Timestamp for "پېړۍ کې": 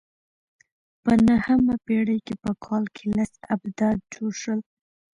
1.85-2.35